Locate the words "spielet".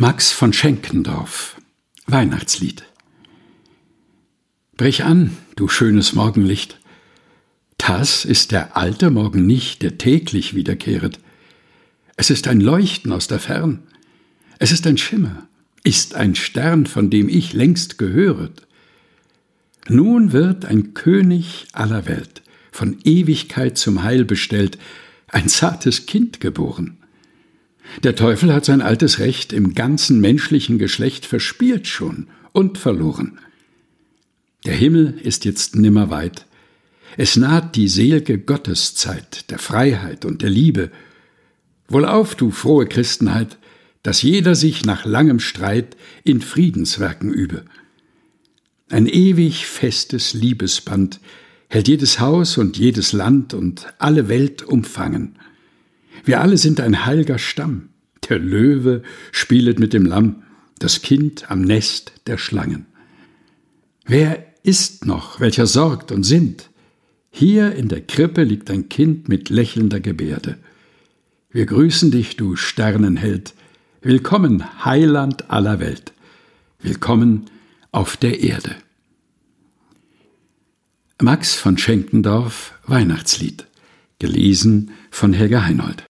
59.32-59.78